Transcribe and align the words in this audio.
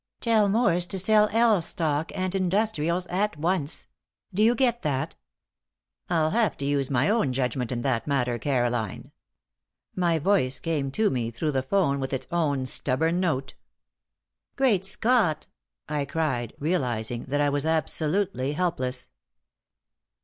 "Tell 0.19 0.49
Morse 0.49 0.87
to 0.87 0.97
sell 0.97 1.29
L 1.31 1.61
stock 1.61 2.11
and 2.15 2.33
industrials 2.33 3.05
at 3.05 3.37
once. 3.37 3.85
Do 4.33 4.41
you 4.41 4.55
get 4.55 4.81
that?" 4.81 5.15
"I'll 6.09 6.31
have 6.31 6.57
to 6.57 6.65
use 6.65 6.89
my 6.89 7.07
own 7.07 7.33
judgment 7.33 7.71
in 7.71 7.83
that 7.83 8.07
matter, 8.07 8.39
Caroline." 8.39 9.11
My 9.95 10.17
voice 10.17 10.57
came 10.57 10.89
to 10.93 11.11
me 11.11 11.29
through 11.29 11.51
the 11.51 11.61
'phone 11.61 11.99
with 11.99 12.13
its 12.13 12.25
own 12.31 12.65
stubborn 12.65 13.19
note. 13.19 13.53
"Great 14.55 14.83
Scott!" 14.85 15.45
I 15.87 16.05
cried, 16.05 16.53
realizing 16.57 17.25
that 17.25 17.39
I 17.39 17.49
was 17.49 17.67
absolutely 17.67 18.53
helpless. 18.53 19.07